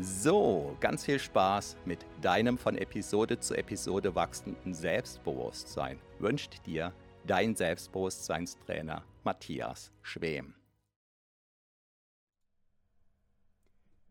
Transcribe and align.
So, 0.00 0.76
ganz 0.80 1.04
viel 1.04 1.20
Spaß 1.20 1.76
mit 1.84 2.04
deinem 2.20 2.58
von 2.58 2.76
Episode 2.76 3.38
zu 3.38 3.54
Episode 3.54 4.16
wachsenden 4.16 4.74
Selbstbewusstsein 4.74 6.00
wünscht 6.18 6.66
dir 6.66 6.92
dein 7.24 7.54
Selbstbewusstseinstrainer 7.54 9.04
Matthias 9.22 9.92
Schwem. 10.02 10.56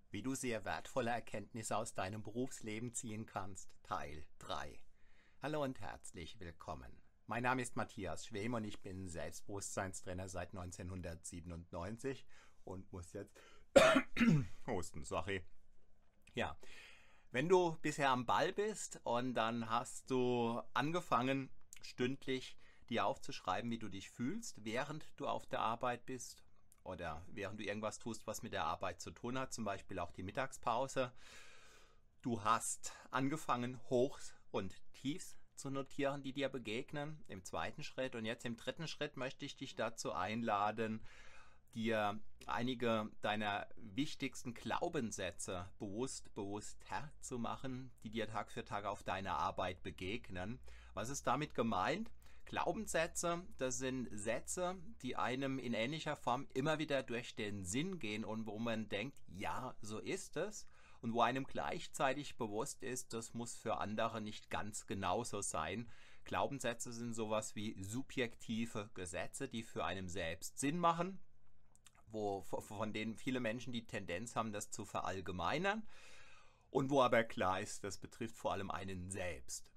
Wie 0.09 0.21
du 0.21 0.35
sehr 0.35 0.63
wertvolle 0.63 1.11
Erkenntnisse 1.11 1.75
aus 1.75 1.93
deinem 1.93 2.23
Berufsleben 2.23 2.93
ziehen 2.93 3.25
kannst, 3.25 3.69
Teil 3.83 4.23
3. 4.39 4.79
Hallo 5.41 5.63
und 5.63 5.81
herzlich 5.81 6.39
willkommen. 6.39 7.01
Mein 7.27 7.43
Name 7.43 7.61
ist 7.61 7.75
Matthias 7.75 8.25
Schwem 8.25 8.53
und 8.53 8.63
ich 8.63 8.81
bin 8.81 9.09
Selbstbewusstseinstrainer 9.09 10.29
seit 10.29 10.51
1997 10.51 12.25
und 12.63 12.89
muss 12.93 13.11
jetzt 13.11 13.37
husten, 14.67 15.03
sorry. 15.03 15.43
Ja, 16.33 16.57
wenn 17.31 17.47
du 17.47 17.77
bisher 17.81 18.09
am 18.09 18.25
Ball 18.25 18.53
bist 18.53 18.99
und 19.03 19.35
dann 19.35 19.69
hast 19.69 20.09
du 20.09 20.61
angefangen, 20.73 21.49
stündlich 21.81 22.57
dir 22.89 23.05
aufzuschreiben, 23.05 23.69
wie 23.71 23.79
du 23.79 23.89
dich 23.89 24.09
fühlst, 24.09 24.63
während 24.63 25.07
du 25.17 25.27
auf 25.27 25.45
der 25.45 25.59
Arbeit 25.59 26.05
bist 26.05 26.43
oder 26.83 27.23
während 27.27 27.59
du 27.59 27.63
irgendwas 27.63 27.99
tust, 27.99 28.25
was 28.27 28.43
mit 28.43 28.53
der 28.53 28.65
Arbeit 28.65 28.99
zu 28.99 29.11
tun 29.11 29.37
hat, 29.37 29.53
zum 29.53 29.63
Beispiel 29.63 29.99
auch 29.99 30.11
die 30.11 30.23
Mittagspause. 30.23 31.11
Du 32.21 32.43
hast 32.43 32.93
angefangen, 33.11 33.79
Hochs 33.89 34.33
und 34.51 34.75
Tiefs 34.93 35.37
zu 35.55 35.69
notieren, 35.69 36.23
die 36.23 36.33
dir 36.33 36.49
begegnen, 36.49 37.23
im 37.27 37.43
zweiten 37.43 37.83
Schritt. 37.83 38.15
Und 38.15 38.25
jetzt 38.25 38.45
im 38.45 38.57
dritten 38.57 38.87
Schritt 38.87 39.17
möchte 39.17 39.45
ich 39.45 39.55
dich 39.55 39.75
dazu 39.75 40.13
einladen, 40.13 41.05
dir 41.73 42.19
einige 42.47 43.09
deiner 43.21 43.67
wichtigsten 43.77 44.53
Glaubenssätze 44.53 45.69
bewusst, 45.79 46.33
bewusst 46.33 46.77
herzumachen, 46.89 47.91
die 48.03 48.09
dir 48.09 48.27
Tag 48.27 48.51
für 48.51 48.65
Tag 48.65 48.85
auf 48.85 49.03
deiner 49.03 49.37
Arbeit 49.37 49.81
begegnen. 49.83 50.59
Was 50.93 51.09
ist 51.09 51.27
damit 51.27 51.55
gemeint? 51.55 52.11
Glaubenssätze, 52.45 53.41
das 53.57 53.77
sind 53.77 54.09
Sätze, 54.11 54.75
die 55.01 55.15
einem 55.15 55.59
in 55.59 55.73
ähnlicher 55.73 56.15
Form 56.15 56.47
immer 56.53 56.77
wieder 56.77 57.01
durch 57.01 57.35
den 57.35 57.63
Sinn 57.63 57.99
gehen 57.99 58.25
und 58.25 58.45
wo 58.45 58.59
man 58.59 58.89
denkt, 58.89 59.17
ja, 59.27 59.75
so 59.81 59.99
ist 59.99 60.37
es. 60.37 60.67
Und 61.01 61.13
wo 61.13 61.21
einem 61.21 61.45
gleichzeitig 61.45 62.37
bewusst 62.37 62.81
ist, 62.81 63.13
das 63.13 63.33
muss 63.33 63.55
für 63.55 63.79
andere 63.79 64.21
nicht 64.21 64.49
ganz 64.49 64.85
genauso 64.85 65.41
sein. 65.41 65.89
Glaubenssätze 66.23 66.93
sind 66.93 67.13
sowas 67.13 67.55
wie 67.55 67.75
subjektive 67.81 68.89
Gesetze, 68.93 69.49
die 69.49 69.63
für 69.63 69.83
einen 69.83 70.07
selbst 70.07 70.59
Sinn 70.59 70.79
machen 70.79 71.19
wo, 72.13 72.41
von 72.43 72.93
denen 72.93 73.15
viele 73.15 73.39
Menschen 73.39 73.73
die 73.73 73.85
Tendenz 73.85 74.35
haben, 74.35 74.53
das 74.53 74.71
zu 74.71 74.85
verallgemeinern 74.85 75.83
und 76.69 76.89
wo 76.89 77.01
aber 77.01 77.23
klar 77.23 77.61
ist, 77.61 77.83
das 77.83 77.97
betrifft 77.97 78.35
vor 78.37 78.53
allem 78.53 78.71
einen 78.71 79.11
selbst. 79.11 79.73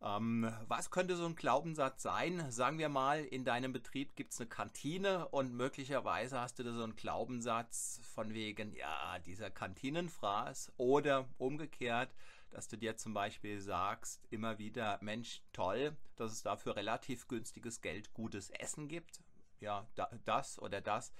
Ähm, 0.00 0.52
was 0.68 0.90
könnte 0.90 1.16
so 1.16 1.26
ein 1.26 1.34
Glaubenssatz 1.34 2.02
sein? 2.02 2.50
Sagen 2.52 2.78
wir 2.78 2.88
mal, 2.88 3.24
in 3.24 3.44
deinem 3.44 3.72
Betrieb 3.72 4.14
gibt 4.14 4.32
es 4.32 4.40
eine 4.40 4.48
Kantine 4.48 5.28
und 5.28 5.54
möglicherweise 5.54 6.40
hast 6.40 6.58
du 6.58 6.62
da 6.62 6.72
so 6.72 6.84
einen 6.84 6.94
Glaubenssatz 6.94 8.00
von 8.14 8.32
wegen, 8.32 8.74
ja, 8.74 9.18
dieser 9.18 9.50
Kantinenfraß 9.50 10.72
oder 10.76 11.28
umgekehrt, 11.36 12.14
dass 12.50 12.68
du 12.68 12.78
dir 12.78 12.96
zum 12.96 13.12
Beispiel 13.12 13.60
sagst, 13.60 14.24
immer 14.30 14.58
wieder, 14.58 14.98
Mensch, 15.02 15.42
toll, 15.52 15.96
dass 16.16 16.32
es 16.32 16.42
dafür 16.42 16.76
relativ 16.76 17.26
günstiges 17.26 17.80
Geld 17.80 18.14
gutes 18.14 18.50
Essen 18.50 18.88
gibt. 18.88 19.20
Ja, 19.60 19.88
da, 19.96 20.08
das 20.24 20.60
oder 20.60 20.80
das 20.80 21.12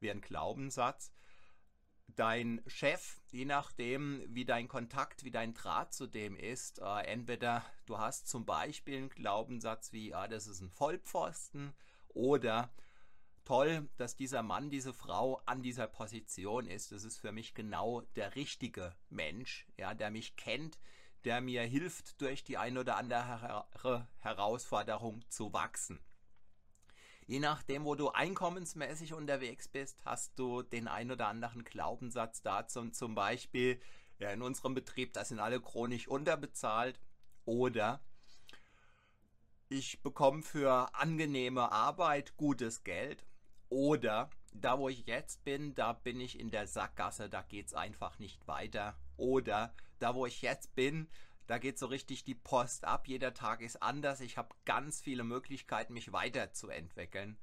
wie 0.00 0.10
ein 0.10 0.20
Glaubenssatz. 0.20 1.12
Dein 2.08 2.60
Chef, 2.66 3.20
je 3.30 3.44
nachdem, 3.44 4.24
wie 4.28 4.44
dein 4.44 4.66
Kontakt, 4.66 5.24
wie 5.24 5.30
dein 5.30 5.54
Draht 5.54 5.94
zu 5.94 6.06
dem 6.06 6.36
ist, 6.36 6.80
äh, 6.80 7.02
entweder 7.06 7.64
du 7.86 7.98
hast 7.98 8.28
zum 8.28 8.44
Beispiel 8.44 8.96
einen 8.96 9.08
Glaubenssatz 9.10 9.92
wie, 9.92 10.12
ah, 10.12 10.26
das 10.26 10.46
ist 10.46 10.60
ein 10.60 10.70
Vollpfosten, 10.70 11.72
oder 12.14 12.72
toll, 13.44 13.88
dass 13.96 14.16
dieser 14.16 14.42
Mann, 14.42 14.70
diese 14.70 14.92
Frau 14.92 15.40
an 15.46 15.62
dieser 15.62 15.86
Position 15.86 16.66
ist. 16.66 16.92
Das 16.92 17.04
ist 17.04 17.18
für 17.18 17.32
mich 17.32 17.54
genau 17.54 18.02
der 18.16 18.34
richtige 18.34 18.94
Mensch, 19.08 19.66
ja, 19.76 19.94
der 19.94 20.10
mich 20.10 20.36
kennt, 20.36 20.78
der 21.24 21.40
mir 21.40 21.62
hilft, 21.62 22.20
durch 22.20 22.44
die 22.44 22.58
ein 22.58 22.78
oder 22.78 22.96
andere 22.96 24.08
Herausforderung 24.18 25.22
zu 25.28 25.52
wachsen. 25.52 26.00
Je 27.30 27.38
nachdem, 27.38 27.84
wo 27.84 27.94
du 27.94 28.08
einkommensmäßig 28.08 29.14
unterwegs 29.14 29.68
bist, 29.68 30.04
hast 30.04 30.36
du 30.36 30.62
den 30.62 30.88
ein 30.88 31.12
oder 31.12 31.28
anderen 31.28 31.62
Glaubenssatz 31.62 32.42
dazu. 32.42 32.90
Zum 32.90 33.14
Beispiel, 33.14 33.80
ja, 34.18 34.30
in 34.30 34.42
unserem 34.42 34.74
Betrieb, 34.74 35.12
da 35.12 35.24
sind 35.24 35.38
alle 35.38 35.60
chronisch 35.60 36.08
unterbezahlt. 36.08 36.98
Oder 37.44 38.00
ich 39.68 40.02
bekomme 40.02 40.42
für 40.42 40.92
angenehme 40.92 41.70
Arbeit 41.70 42.36
gutes 42.36 42.82
Geld. 42.82 43.24
Oder 43.68 44.28
da, 44.52 44.80
wo 44.80 44.88
ich 44.88 45.06
jetzt 45.06 45.44
bin, 45.44 45.76
da 45.76 45.92
bin 45.92 46.18
ich 46.18 46.36
in 46.36 46.50
der 46.50 46.66
Sackgasse, 46.66 47.30
da 47.30 47.42
geht 47.42 47.68
es 47.68 47.74
einfach 47.74 48.18
nicht 48.18 48.48
weiter. 48.48 48.98
Oder 49.16 49.72
da, 50.00 50.16
wo 50.16 50.26
ich 50.26 50.42
jetzt 50.42 50.74
bin, 50.74 51.08
da 51.50 51.58
geht 51.58 51.80
so 51.80 51.86
richtig 51.86 52.22
die 52.22 52.36
Post 52.36 52.84
ab. 52.84 53.08
Jeder 53.08 53.34
Tag 53.34 53.60
ist 53.60 53.82
anders. 53.82 54.20
Ich 54.20 54.38
habe 54.38 54.54
ganz 54.64 55.00
viele 55.00 55.24
Möglichkeiten, 55.24 55.94
mich 55.94 56.12
weiterzuentwickeln. 56.12 57.36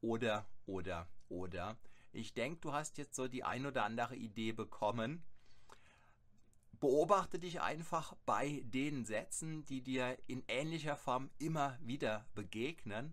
Oder, 0.00 0.46
oder, 0.64 1.06
oder. 1.28 1.76
Ich 2.10 2.32
denke, 2.32 2.60
du 2.62 2.72
hast 2.72 2.96
jetzt 2.96 3.14
so 3.14 3.28
die 3.28 3.44
ein 3.44 3.66
oder 3.66 3.84
andere 3.84 4.16
Idee 4.16 4.52
bekommen. 4.52 5.22
Beobachte 6.80 7.38
dich 7.38 7.60
einfach 7.60 8.16
bei 8.24 8.62
den 8.64 9.04
Sätzen, 9.04 9.66
die 9.66 9.82
dir 9.82 10.16
in 10.26 10.42
ähnlicher 10.48 10.96
Form 10.96 11.28
immer 11.38 11.78
wieder 11.82 12.24
begegnen 12.34 13.12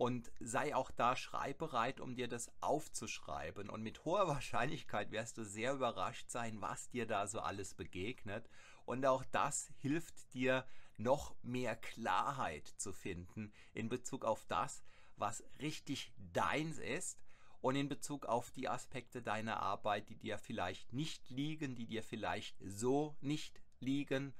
und 0.00 0.32
sei 0.40 0.74
auch 0.74 0.90
da 0.90 1.14
schreibbereit, 1.14 2.00
um 2.00 2.14
dir 2.14 2.26
das 2.26 2.50
aufzuschreiben. 2.62 3.68
Und 3.68 3.82
mit 3.82 4.06
hoher 4.06 4.26
Wahrscheinlichkeit 4.28 5.10
wirst 5.10 5.36
du 5.36 5.44
sehr 5.44 5.74
überrascht 5.74 6.30
sein, 6.30 6.62
was 6.62 6.88
dir 6.88 7.06
da 7.06 7.26
so 7.26 7.40
alles 7.40 7.74
begegnet. 7.74 8.48
Und 8.86 9.04
auch 9.04 9.24
das 9.30 9.70
hilft 9.76 10.32
dir, 10.32 10.64
noch 10.96 11.34
mehr 11.42 11.76
Klarheit 11.76 12.66
zu 12.66 12.94
finden 12.94 13.52
in 13.74 13.90
Bezug 13.90 14.24
auf 14.24 14.46
das, 14.46 14.82
was 15.16 15.44
richtig 15.60 16.14
deins 16.32 16.78
ist 16.78 17.18
und 17.60 17.76
in 17.76 17.90
Bezug 17.90 18.24
auf 18.24 18.50
die 18.52 18.70
Aspekte 18.70 19.20
deiner 19.20 19.60
Arbeit, 19.60 20.08
die 20.08 20.16
dir 20.16 20.38
vielleicht 20.38 20.94
nicht 20.94 21.28
liegen, 21.28 21.74
die 21.74 21.86
dir 21.86 22.02
vielleicht 22.02 22.56
so 22.64 23.16
nicht 23.20 23.60
liegen. 23.80 24.32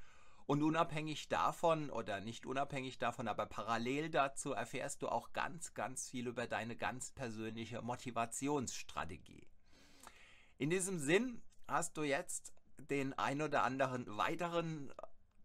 Und 0.50 0.64
unabhängig 0.64 1.28
davon 1.28 1.90
oder 1.90 2.20
nicht 2.20 2.44
unabhängig 2.44 2.98
davon, 2.98 3.28
aber 3.28 3.46
parallel 3.46 4.10
dazu 4.10 4.50
erfährst 4.50 5.00
du 5.00 5.08
auch 5.08 5.32
ganz, 5.32 5.74
ganz 5.74 6.10
viel 6.10 6.26
über 6.26 6.48
deine 6.48 6.74
ganz 6.74 7.12
persönliche 7.12 7.82
Motivationsstrategie. 7.82 9.46
In 10.58 10.68
diesem 10.70 10.98
Sinn 10.98 11.40
hast 11.68 11.96
du 11.96 12.02
jetzt 12.02 12.52
den 12.78 13.16
ein 13.16 13.42
oder 13.42 13.62
anderen 13.62 14.04
weiteren 14.16 14.92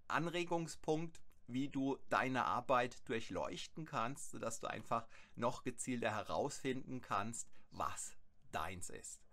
Anregungspunkt 0.08 1.22
wie 1.46 1.70
du 1.70 2.00
deine 2.10 2.46
Arbeit 2.46 3.08
durchleuchten 3.08 3.86
kannst, 3.86 4.32
sodass 4.32 4.60
du 4.60 4.66
einfach 4.66 5.08
noch 5.36 5.62
gezielter 5.62 6.10
herausfinden 6.10 7.02
kannst, 7.02 7.48
was 7.70 8.18
deins 8.52 8.90
ist. 8.90 9.25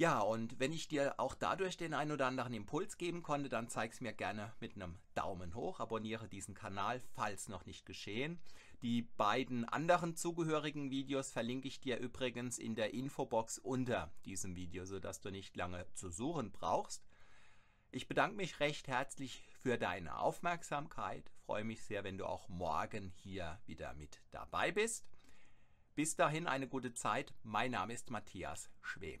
Ja, 0.00 0.20
und 0.20 0.58
wenn 0.58 0.72
ich 0.72 0.88
dir 0.88 1.20
auch 1.20 1.34
dadurch 1.34 1.76
den 1.76 1.92
ein 1.92 2.10
oder 2.10 2.26
anderen 2.26 2.54
Impuls 2.54 2.96
geben 2.96 3.22
konnte, 3.22 3.50
dann 3.50 3.68
zeig 3.68 3.92
es 3.92 4.00
mir 4.00 4.14
gerne 4.14 4.54
mit 4.58 4.74
einem 4.74 4.98
Daumen 5.12 5.54
hoch. 5.54 5.78
Abonniere 5.78 6.26
diesen 6.26 6.54
Kanal, 6.54 7.02
falls 7.14 7.48
noch 7.48 7.66
nicht 7.66 7.84
geschehen. 7.84 8.40
Die 8.80 9.02
beiden 9.02 9.66
anderen 9.66 10.16
zugehörigen 10.16 10.90
Videos 10.90 11.30
verlinke 11.30 11.68
ich 11.68 11.82
dir 11.82 11.98
übrigens 11.98 12.58
in 12.58 12.74
der 12.76 12.94
Infobox 12.94 13.58
unter 13.58 14.10
diesem 14.24 14.56
Video, 14.56 14.86
sodass 14.86 15.20
du 15.20 15.30
nicht 15.30 15.54
lange 15.54 15.84
zu 15.92 16.08
suchen 16.08 16.50
brauchst. 16.50 17.04
Ich 17.90 18.08
bedanke 18.08 18.36
mich 18.36 18.58
recht 18.58 18.88
herzlich 18.88 19.44
für 19.60 19.76
deine 19.76 20.18
Aufmerksamkeit. 20.18 21.30
Freue 21.44 21.64
mich 21.64 21.84
sehr, 21.84 22.04
wenn 22.04 22.16
du 22.16 22.24
auch 22.24 22.48
morgen 22.48 23.12
hier 23.16 23.60
wieder 23.66 23.92
mit 23.92 24.22
dabei 24.30 24.72
bist. 24.72 25.10
Bis 25.94 26.16
dahin 26.16 26.46
eine 26.46 26.68
gute 26.68 26.94
Zeit. 26.94 27.34
Mein 27.42 27.72
Name 27.72 27.92
ist 27.92 28.10
Matthias 28.10 28.70
Schwem. 28.80 29.20